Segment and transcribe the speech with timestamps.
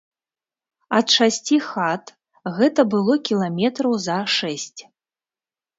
[0.99, 2.11] Ад шасці хат
[2.57, 4.81] гэта было кіламетраў за шэсць.